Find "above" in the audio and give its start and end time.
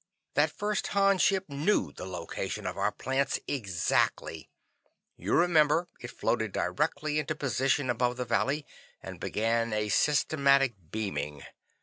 7.87-8.17